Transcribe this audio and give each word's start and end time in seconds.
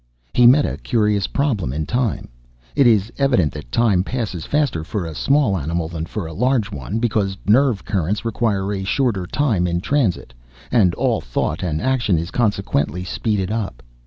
He 0.33 0.47
met 0.47 0.65
a 0.65 0.77
curious 0.77 1.27
problem 1.27 1.71
in 1.71 1.85
time. 1.85 2.29
It 2.75 2.87
is 2.87 3.13
evident 3.19 3.51
that 3.53 3.71
time 3.71 4.03
passes 4.03 4.47
faster 4.47 4.83
for 4.83 5.05
a 5.05 5.13
small 5.13 5.55
animal 5.55 5.87
than 5.89 6.07
for 6.07 6.25
a 6.25 6.33
large 6.33 6.71
one, 6.71 6.97
because 6.97 7.37
nerve 7.45 7.85
currents 7.85 8.25
require 8.25 8.73
a 8.73 8.83
shorter 8.83 9.27
time 9.27 9.67
in 9.67 9.79
transit, 9.79 10.33
and 10.71 10.95
all 10.95 11.21
thought 11.21 11.61
and 11.61 11.79
action 11.79 12.17
is 12.17 12.31
consequently 12.31 13.03
speeded 13.03 13.51
up. 13.51 13.83